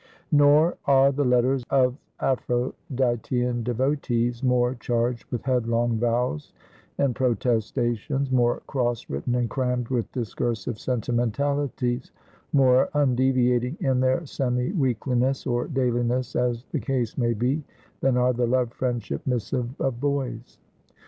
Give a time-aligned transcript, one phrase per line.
[0.31, 6.53] Nor are the letters of Aphroditean devotees more charged with headlong vows
[6.97, 12.11] and protestations, more cross written and crammed with discursive sentimentalities,
[12.51, 17.63] more undeviating in their semi weekliness, or dayliness, as the case may be,
[17.99, 20.57] than are the love friendship missives of boys.